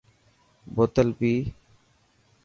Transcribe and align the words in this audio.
بوتل 0.75 1.09
پئي. 1.17 1.35